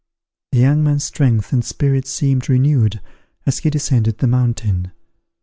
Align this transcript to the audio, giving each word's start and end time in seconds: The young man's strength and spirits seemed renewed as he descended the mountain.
The 0.51 0.57
young 0.57 0.83
man's 0.83 1.03
strength 1.03 1.53
and 1.53 1.63
spirits 1.63 2.09
seemed 2.09 2.49
renewed 2.49 2.99
as 3.45 3.59
he 3.59 3.69
descended 3.69 4.17
the 4.17 4.25
mountain. 4.25 4.93